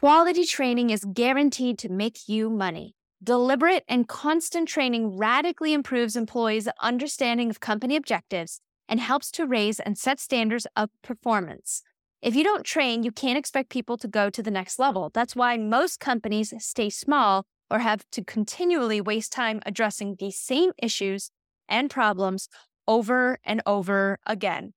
Quality 0.00 0.44
training 0.44 0.90
is 0.90 1.06
guaranteed 1.14 1.78
to 1.78 1.88
make 1.88 2.28
you 2.28 2.50
money. 2.50 2.94
Deliberate 3.24 3.82
and 3.88 4.06
constant 4.06 4.68
training 4.68 5.16
radically 5.16 5.72
improves 5.72 6.16
employees' 6.16 6.68
understanding 6.82 7.48
of 7.48 7.60
company 7.60 7.96
objectives 7.96 8.60
and 8.90 9.00
helps 9.00 9.30
to 9.30 9.46
raise 9.46 9.80
and 9.80 9.96
set 9.96 10.20
standards 10.20 10.66
of 10.76 10.90
performance. 11.00 11.82
If 12.20 12.36
you 12.36 12.44
don't 12.44 12.66
train, 12.66 13.04
you 13.04 13.10
can't 13.10 13.38
expect 13.38 13.70
people 13.70 13.96
to 13.96 14.06
go 14.06 14.28
to 14.28 14.42
the 14.42 14.50
next 14.50 14.78
level. 14.78 15.10
That's 15.14 15.34
why 15.34 15.56
most 15.56 15.98
companies 15.98 16.52
stay 16.58 16.90
small 16.90 17.46
or 17.70 17.78
have 17.78 18.04
to 18.12 18.22
continually 18.22 19.00
waste 19.00 19.32
time 19.32 19.62
addressing 19.64 20.16
the 20.18 20.30
same 20.30 20.72
issues 20.76 21.30
and 21.70 21.88
problems 21.88 22.50
over 22.86 23.38
and 23.44 23.62
over 23.64 24.18
again. 24.26 24.74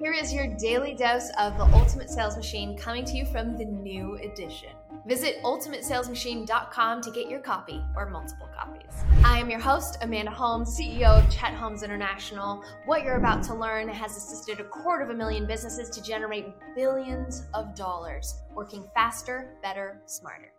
Here 0.00 0.14
is 0.14 0.32
your 0.32 0.46
daily 0.46 0.94
dose 0.94 1.28
of 1.38 1.58
the 1.58 1.64
Ultimate 1.74 2.08
Sales 2.08 2.34
Machine 2.34 2.74
coming 2.74 3.04
to 3.04 3.18
you 3.18 3.26
from 3.26 3.58
the 3.58 3.66
new 3.66 4.14
edition. 4.14 4.70
Visit 5.06 5.42
ultimatesalesmachine.com 5.44 7.02
to 7.02 7.10
get 7.10 7.28
your 7.28 7.40
copy 7.40 7.84
or 7.94 8.08
multiple 8.08 8.48
copies. 8.56 9.04
I 9.22 9.38
am 9.38 9.50
your 9.50 9.60
host, 9.60 9.98
Amanda 10.00 10.30
Holmes, 10.30 10.74
CEO 10.74 11.22
of 11.22 11.30
Chet 11.30 11.52
Holmes 11.52 11.82
International. 11.82 12.64
What 12.86 13.04
you're 13.04 13.18
about 13.18 13.42
to 13.42 13.54
learn 13.54 13.90
has 13.90 14.16
assisted 14.16 14.58
a 14.58 14.64
quarter 14.64 15.04
of 15.04 15.10
a 15.10 15.14
million 15.14 15.46
businesses 15.46 15.90
to 15.90 16.02
generate 16.02 16.46
billions 16.74 17.42
of 17.52 17.74
dollars, 17.74 18.40
working 18.54 18.88
faster, 18.94 19.58
better, 19.62 20.00
smarter. 20.06 20.50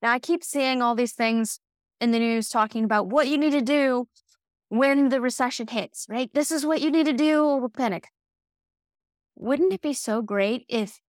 Now, 0.00 0.12
I 0.12 0.18
keep 0.18 0.42
seeing 0.42 0.80
all 0.80 0.94
these 0.94 1.12
things 1.12 1.60
in 2.00 2.10
the 2.10 2.18
news 2.18 2.48
talking 2.48 2.84
about 2.84 3.08
what 3.08 3.28
you 3.28 3.36
need 3.36 3.52
to 3.52 3.60
do 3.60 4.08
when 4.70 5.10
the 5.10 5.20
recession 5.20 5.66
hits, 5.66 6.06
right? 6.08 6.30
This 6.32 6.50
is 6.50 6.64
what 6.64 6.80
you 6.80 6.90
need 6.90 7.04
to 7.04 7.12
do 7.12 7.68
panic. 7.76 8.08
Wouldn't 9.36 9.72
it 9.72 9.82
be 9.82 9.92
so 9.92 10.22
great 10.22 10.64
if 10.68 11.00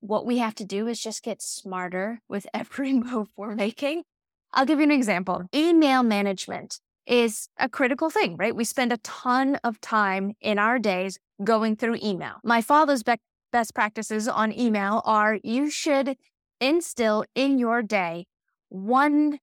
what 0.00 0.24
we 0.24 0.38
have 0.38 0.54
to 0.56 0.64
do 0.64 0.86
is 0.86 1.00
just 1.00 1.22
get 1.22 1.42
smarter 1.42 2.20
with 2.28 2.46
every 2.54 2.92
move 2.92 3.28
we're 3.36 3.54
making? 3.54 4.04
I'll 4.52 4.64
give 4.64 4.78
you 4.78 4.84
an 4.84 4.90
example. 4.90 5.42
Email 5.54 6.02
management 6.02 6.80
is 7.06 7.48
a 7.58 7.68
critical 7.68 8.10
thing, 8.10 8.36
right? 8.36 8.54
We 8.54 8.64
spend 8.64 8.92
a 8.92 8.98
ton 8.98 9.56
of 9.64 9.80
time 9.80 10.32
in 10.40 10.58
our 10.58 10.78
days 10.78 11.18
going 11.42 11.76
through 11.76 11.98
email. 12.02 12.36
My 12.44 12.60
father's 12.60 13.02
be- 13.02 13.16
best 13.50 13.74
practices 13.74 14.28
on 14.28 14.52
email 14.52 15.02
are 15.04 15.38
you 15.42 15.70
should 15.70 16.16
instill 16.60 17.24
in 17.34 17.58
your 17.58 17.82
day 17.82 18.26
one 18.68 19.38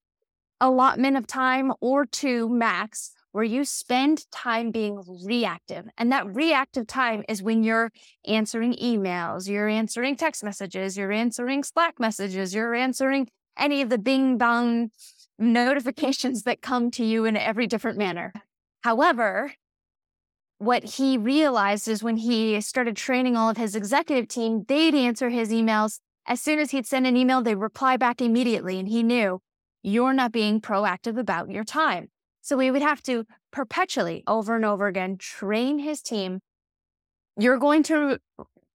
allotment 0.62 1.18
of 1.18 1.28
time 1.28 1.74
or 1.82 2.06
two 2.06 2.48
max 2.50 3.12
where 3.36 3.44
you 3.44 3.66
spend 3.66 4.32
time 4.32 4.72
being 4.72 5.04
reactive. 5.26 5.86
And 5.98 6.10
that 6.14 6.34
reactive 6.34 6.88
time 6.88 7.22
is 7.28 7.44
when 7.44 7.64
you're 7.64 7.92
answering 8.26 8.76
emails, 8.76 9.50
you're 9.50 9.68
answering 9.68 10.16
text 10.16 10.42
messages, 10.42 10.96
you're 10.96 11.12
answering 11.12 11.62
Slack 11.66 12.00
messages, 12.00 12.56
you're 12.56 12.74
answering 12.74 13.28
any 13.60 13.82
of 13.82 13.90
the 13.90 13.98
bing 13.98 14.38
bong 14.38 14.92
notifications 15.38 16.44
that 16.44 16.62
come 16.62 16.90
to 16.92 17.04
you 17.04 17.26
in 17.26 17.36
every 17.36 17.68
different 17.68 17.98
manner. 17.98 18.32
However, 18.86 19.52
what 20.58 20.86
he 20.96 21.18
realized 21.18 21.90
is 21.90 22.02
when 22.02 22.16
he 22.16 22.62
started 22.62 22.96
training 22.96 23.36
all 23.36 23.50
of 23.50 23.58
his 23.58 23.76
executive 23.76 24.30
team, 24.30 24.64
they'd 24.70 24.96
answer 24.96 25.28
his 25.28 25.50
emails. 25.50 26.00
As 26.26 26.40
soon 26.40 26.58
as 26.58 26.72
he'd 26.72 26.88
send 26.88 27.06
an 27.06 27.18
email, 27.18 27.42
they'd 27.42 27.56
reply 27.56 27.98
back 27.98 28.22
immediately. 28.22 28.80
And 28.80 28.88
he 28.88 29.04
knew 29.04 29.42
you're 29.84 30.14
not 30.14 30.32
being 30.32 30.62
proactive 30.62 31.20
about 31.20 31.50
your 31.50 31.66
time. 31.66 32.08
So 32.46 32.56
we 32.58 32.70
would 32.70 32.84
have 32.84 33.02
to 33.04 33.26
perpetually, 33.52 34.24
over 34.28 34.56
and 34.56 34.64
over 34.64 34.86
again, 34.86 35.18
train 35.18 35.80
his 35.80 36.04
team. 36.04 36.42
You're 37.40 37.58
going 37.58 37.82
to 37.84 38.20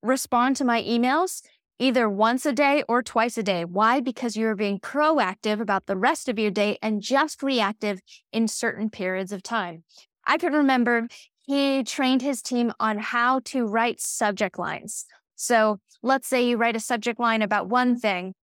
respond 0.03 0.57
to 0.57 0.65
my 0.65 0.83
emails 0.83 1.43
either 1.79 2.11
once 2.11 2.45
a 2.45 2.53
day 2.53 2.83
or 2.89 3.01
twice 3.01 3.39
a 3.39 3.45
day. 3.45 3.65
Why? 3.65 4.01
Because 4.01 4.37
you're 4.37 4.57
being 4.57 4.81
proactive 4.81 5.61
about 5.61 5.87
the 5.87 5.97
rest 5.97 6.29
of 6.29 6.37
your 6.37 6.51
day 6.51 6.79
and 6.83 7.01
just 7.01 7.45
reactive 7.45 8.01
in 8.33 8.49
certain 8.49 8.91
periods 8.91 9.31
of 9.31 9.41
time. 9.41 9.84
I 10.27 10.37
can 10.37 10.53
remember 10.53 11.06
he 11.47 11.84
trained 11.84 12.23
his 12.23 12.43
team 12.43 12.73
on 12.81 12.99
how 12.99 13.39
to 13.44 13.67
write 13.67 14.00
subject 14.00 14.59
lines. 14.59 15.06
So 15.37 15.78
let's 16.03 16.27
say 16.27 16.44
you 16.44 16.56
write 16.56 16.75
a 16.75 16.81
subject 16.81 17.21
line 17.21 17.41
about 17.41 17.69
one 17.69 17.97
thing. 17.97 18.34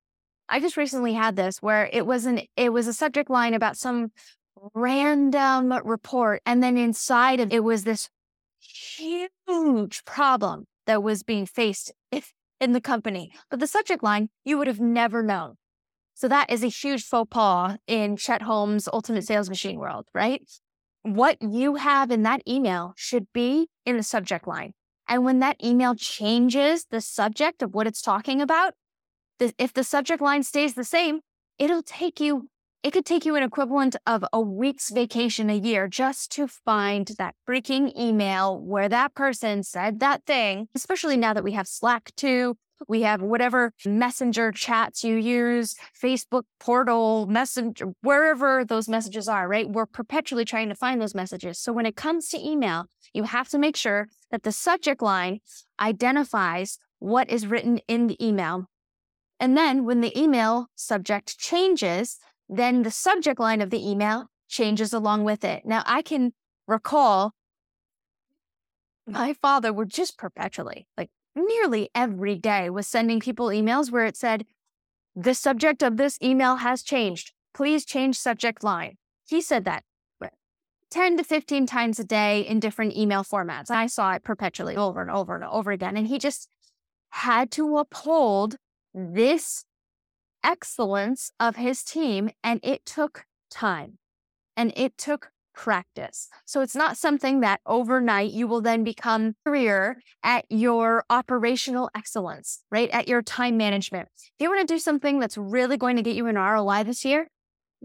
I 0.49 0.61
just 0.61 0.77
recently 0.77 1.15
had 1.15 1.34
this 1.34 1.61
where 1.61 1.91
it 1.93 2.06
was 2.06 2.27
an 2.27 2.43
it 2.56 2.73
was 2.73 2.87
a 2.87 2.93
subject 2.93 3.29
line 3.29 3.55
about 3.55 3.77
some 3.77 4.12
random 4.75 5.72
report. 5.84 6.43
And 6.47 6.62
then 6.62 6.77
inside 6.77 7.41
of 7.41 7.53
it 7.53 7.65
was 7.65 7.84
this 7.84 8.09
huge 8.61 10.05
problem 10.05 10.65
that 10.87 11.03
was 11.03 11.22
being 11.22 11.47
faced 11.47 11.93
in 12.61 12.72
the 12.72 12.81
company. 12.81 13.33
But 13.50 13.61
the 13.61 13.67
subject 13.67 14.03
line, 14.03 14.28
you 14.44 14.59
would 14.59 14.67
have 14.67 14.81
never 14.81 15.22
known. 15.22 15.55
So 16.15 16.28
that 16.28 16.50
is 16.50 16.65
a 16.65 16.69
huge 16.69 17.05
faux 17.05 17.28
pas 17.31 17.77
in 17.87 18.17
Chet 18.17 18.43
Holmes' 18.43 18.89
ultimate 18.93 19.27
sales 19.27 19.50
machine 19.50 19.78
world, 19.78 20.06
right? 20.15 20.43
What 21.03 21.37
you 21.43 21.75
have 21.75 22.11
in 22.11 22.23
that 22.23 22.41
email 22.49 22.94
should 22.97 23.27
be 23.34 23.69
in 23.84 23.97
the 23.97 24.03
subject 24.03 24.49
line. 24.49 24.73
And 25.06 25.25
when 25.25 25.41
that 25.41 25.62
email 25.62 25.94
changes 25.94 26.87
the 26.91 27.00
subject 27.00 27.62
of 27.62 27.75
what 27.75 27.87
it's 27.87 28.00
talking 28.00 28.41
about, 28.41 28.75
if 29.38 29.73
the 29.75 29.84
subject 29.84 30.23
line 30.23 30.43
stays 30.43 30.75
the 30.75 30.84
same, 30.84 31.21
it'll 31.59 31.83
take 31.83 32.19
you 32.19 32.49
it 32.87 32.93
could 32.93 33.05
take 33.05 33.27
you 33.27 33.35
an 33.35 33.43
equivalent 33.43 33.97
of 34.07 34.25
a 34.33 34.41
week's 34.41 34.91
vacation 34.91 35.51
a 35.51 35.57
year 35.57 35.89
just 35.89 36.31
to 36.31 36.47
find 36.47 37.09
that 37.19 37.35
freaking 37.45 37.91
email 37.99 38.61
where 38.61 38.89
that 38.89 39.13
person 39.13 39.65
said 39.65 39.99
that 39.99 40.25
thing, 40.25 40.69
especially 40.73 41.17
now 41.17 41.35
that 41.35 41.43
we 41.43 41.51
have 41.51 41.67
Slack 41.67 42.13
too. 42.15 42.57
We 42.87 43.03
have 43.03 43.23
whatever 43.23 43.73
messenger 43.85 44.53
chats 44.53 45.03
you 45.03 45.17
use, 45.17 45.75
Facebook 46.01 46.45
portal, 46.61 47.27
messenger, 47.27 47.87
wherever 48.03 48.65
those 48.65 48.89
messages 48.89 49.27
are, 49.27 49.49
right? 49.49 49.69
We're 49.69 49.87
perpetually 49.87 50.45
trying 50.45 50.69
to 50.69 50.77
find 50.77 51.03
those 51.03 51.15
messages. 51.15 51.59
So 51.59 51.73
when 51.73 51.87
it 51.87 51.97
comes 51.97 52.29
to 52.29 52.39
email, 52.39 52.85
you 53.13 53.25
have 53.25 53.49
to 53.49 53.59
make 53.59 53.75
sure 53.75 54.07
that 54.31 54.45
the 54.45 54.53
subject 54.53 55.03
line 55.03 55.41
identifies 55.81 56.79
what 57.01 57.29
is 57.31 57.49
written 57.49 57.79
in 57.89 58.07
the 58.07 58.25
email. 58.25 58.67
And 59.41 59.57
then 59.57 59.85
when 59.85 60.03
the 60.03 60.17
email 60.17 60.69
subject 60.77 61.37
changes, 61.37 62.19
then 62.49 62.83
the 62.83 62.91
subject 62.91 63.41
line 63.41 63.61
of 63.61 63.71
the 63.71 63.89
email 63.89 64.27
changes 64.49 64.93
along 64.93 65.25
with 65.25 65.45
it. 65.45 65.65
Now, 65.65 65.83
I 65.87 66.03
can 66.03 66.33
recall 66.67 67.33
my 69.07 69.34
father 69.34 69.73
would 69.73 69.91
just 69.91 70.19
perpetually, 70.19 70.87
like 70.97 71.11
nearly 71.35 71.91
every 71.95 72.37
day, 72.37 72.71
was 72.71 72.87
sending 72.87 73.21
people 73.21 73.47
emails 73.47 73.91
where 73.91 74.05
it 74.05 74.17
said, 74.17 74.45
The 75.15 75.35
subject 75.35 75.83
of 75.83 75.97
this 75.97 76.19
email 76.23 76.56
has 76.56 76.83
changed. 76.83 77.33
Please 77.55 77.85
change 77.85 78.19
subject 78.19 78.62
line. 78.62 78.97
He 79.29 79.41
said 79.41 79.65
that 79.65 79.85
10 80.91 81.17
to 81.17 81.25
15 81.25 81.67
times 81.67 81.99
a 81.99 82.05
day 82.05 82.41
in 82.41 82.61
different 82.61 82.97
email 82.97 83.25
formats. 83.25 83.71
I 83.71 83.87
saw 83.87 84.12
it 84.12 84.23
perpetually 84.23 84.77
over 84.77 85.01
and 85.03 85.11
over 85.11 85.35
and 85.35 85.45
over 85.45 85.71
again. 85.71 85.97
And 85.97 86.06
he 86.06 86.19
just 86.19 86.49
had 87.11 87.51
to 87.53 87.79
uphold 87.79 88.56
this 88.95 89.65
excellence 90.47 91.33
of 91.39 91.57
his 91.57 91.83
team, 91.83 92.31
and 92.43 92.61
it 92.62 92.87
took 92.87 93.25
time 93.51 93.99
and 94.57 94.73
it 94.77 94.97
took 94.97 95.31
practice. 95.55 96.29
So 96.45 96.61
it's 96.61 96.77
not 96.77 96.97
something 96.97 97.41
that 97.41 97.61
overnight 97.67 98.33
you 98.33 98.47
will 98.47 98.61
then 98.61 98.85
become 98.85 99.35
career 99.45 99.99
at 100.23 100.45
your 100.51 101.05
operational 101.11 101.91
excellence, 101.97 102.62
right? 102.71 102.91
At 102.91 103.09
your 103.09 103.23
time 103.23 103.56
management. 103.56 104.09
If 104.17 104.45
you 104.45 104.51
want 104.51 104.67
to 104.67 104.75
do 104.75 104.79
something 104.79 105.19
that's 105.19 105.39
really 105.39 105.77
going 105.77 105.97
to 105.97 106.03
get 106.03 106.15
you 106.15 106.27
an 106.27 106.37
ROI 106.37 106.85
this 106.85 107.05
year, 107.05 107.29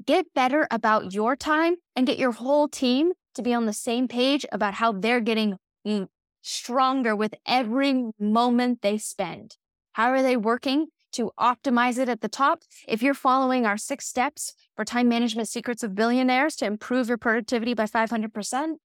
get 0.05 0.25
better 0.35 0.67
about 0.69 1.13
your 1.13 1.35
time 1.35 1.75
and 1.95 2.05
get 2.05 2.19
your 2.19 2.33
whole 2.33 2.67
team 2.67 3.13
to 3.35 3.41
be 3.41 3.53
on 3.53 3.65
the 3.65 3.73
same 3.73 4.07
page 4.07 4.45
about 4.51 4.75
how 4.75 4.91
they're 4.91 5.21
getting 5.21 5.55
mm, 5.87 6.07
stronger 6.41 7.15
with 7.15 7.33
every 7.45 8.11
moment 8.19 8.81
they 8.81 8.97
spend. 8.97 9.55
How 9.93 10.09
are 10.09 10.21
they 10.21 10.35
working 10.37 10.87
to 11.13 11.31
optimize 11.39 11.97
it 11.97 12.09
at 12.09 12.21
the 12.21 12.27
top. 12.27 12.63
If 12.87 13.01
you're 13.01 13.13
following 13.13 13.65
our 13.65 13.77
six 13.77 14.07
steps 14.07 14.53
for 14.75 14.85
time 14.85 15.09
management 15.09 15.47
secrets 15.47 15.83
of 15.83 15.95
billionaires 15.95 16.55
to 16.57 16.65
improve 16.65 17.07
your 17.07 17.17
productivity 17.17 17.73
by 17.73 17.85
500%, 17.85 18.75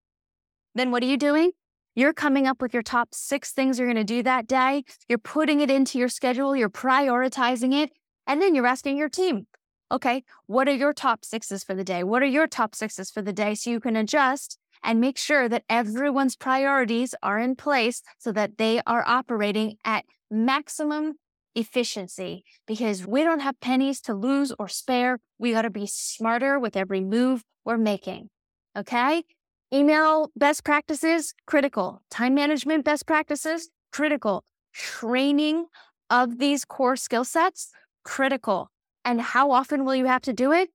then 0.74 0.90
what 0.90 1.02
are 1.02 1.06
you 1.06 1.16
doing? 1.16 1.52
You're 1.94 2.12
coming 2.12 2.46
up 2.46 2.60
with 2.60 2.74
your 2.74 2.82
top 2.82 3.14
six 3.14 3.52
things 3.52 3.78
you're 3.78 3.88
going 3.88 3.96
to 3.96 4.04
do 4.04 4.22
that 4.22 4.46
day. 4.46 4.84
You're 5.08 5.18
putting 5.18 5.60
it 5.60 5.70
into 5.70 5.98
your 5.98 6.10
schedule, 6.10 6.54
you're 6.54 6.68
prioritizing 6.68 7.72
it, 7.72 7.90
and 8.26 8.42
then 8.42 8.54
you're 8.54 8.66
asking 8.66 8.98
your 8.98 9.08
team, 9.08 9.46
okay, 9.90 10.24
what 10.46 10.68
are 10.68 10.74
your 10.74 10.92
top 10.92 11.24
sixes 11.24 11.64
for 11.64 11.74
the 11.74 11.84
day? 11.84 12.04
What 12.04 12.22
are 12.22 12.26
your 12.26 12.46
top 12.46 12.74
sixes 12.74 13.10
for 13.10 13.22
the 13.22 13.32
day? 13.32 13.54
So 13.54 13.70
you 13.70 13.80
can 13.80 13.96
adjust 13.96 14.58
and 14.82 15.00
make 15.00 15.16
sure 15.16 15.48
that 15.48 15.64
everyone's 15.68 16.36
priorities 16.36 17.14
are 17.22 17.38
in 17.38 17.56
place 17.56 18.02
so 18.18 18.30
that 18.32 18.58
they 18.58 18.80
are 18.86 19.04
operating 19.06 19.76
at 19.84 20.04
maximum 20.30 21.14
efficiency 21.56 22.44
because 22.66 23.06
we 23.06 23.24
don't 23.24 23.40
have 23.40 23.58
pennies 23.60 24.00
to 24.02 24.14
lose 24.14 24.52
or 24.58 24.68
spare. 24.68 25.18
We 25.38 25.52
got 25.52 25.62
to 25.62 25.70
be 25.70 25.86
smarter 25.86 26.60
with 26.60 26.76
every 26.76 27.00
move 27.00 27.42
we're 27.64 27.78
making. 27.78 28.28
Okay. 28.76 29.24
Email 29.72 30.30
best 30.36 30.62
practices, 30.62 31.34
critical. 31.46 32.02
Time 32.10 32.34
management 32.34 32.84
best 32.84 33.06
practices, 33.06 33.70
critical. 33.92 34.44
Training 34.72 35.66
of 36.10 36.38
these 36.38 36.64
core 36.64 36.94
skill 36.94 37.24
sets, 37.24 37.70
critical. 38.04 38.70
And 39.04 39.20
how 39.20 39.50
often 39.50 39.84
will 39.84 39.96
you 39.96 40.06
have 40.06 40.22
to 40.22 40.32
do 40.32 40.52
it? 40.52 40.68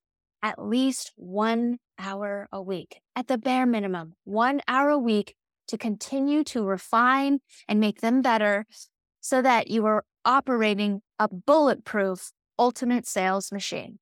At 0.43 0.61
least 0.61 1.13
one 1.15 1.77
hour 1.99 2.49
a 2.51 2.61
week. 2.61 2.99
At 3.15 3.27
the 3.27 3.37
bare 3.37 3.65
minimum, 3.65 4.15
one 4.23 4.61
hour 4.67 4.89
a 4.89 4.97
week 4.97 5.35
to 5.67 5.77
continue 5.77 6.43
to 6.45 6.63
refine 6.63 7.39
and 7.67 7.79
make 7.79 8.01
them 8.01 8.21
better 8.21 8.65
so 9.21 9.41
that 9.41 9.69
you 9.69 9.85
are 9.85 10.03
operating 10.25 11.01
a 11.19 11.27
bulletproof 11.27 12.31
ultimate 12.57 13.05
sales 13.07 13.51
machine. 13.51 13.99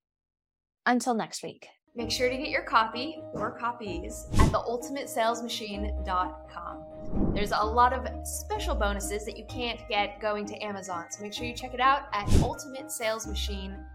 Until 0.86 1.14
next 1.14 1.44
week. 1.44 1.68
Make 1.96 2.12
sure 2.12 2.30
to 2.30 2.38
get 2.38 2.50
your 2.50 2.64
copy 2.64 3.22
or 3.34 3.52
copies 3.52 4.28
at 4.34 4.52
theultimatesalesmachine.com. 4.52 7.34
There's 7.34 7.52
a 7.52 7.64
lot 7.64 7.94
of 7.94 8.08
special 8.26 8.76
bonuses 8.76 9.26
that 9.26 9.38
you 9.38 9.46
can't 9.50 9.80
get 9.90 10.22
going 10.22 10.46
to 10.46 10.56
Amazon, 10.64 11.06
so 11.10 11.24
make 11.24 11.34
sure 11.34 11.46
you 11.46 11.54
check 11.54 11.74
it 11.74 11.80
out 11.80 12.04
at 12.14 12.28
ultimatesalesmachine.com. 12.28 13.86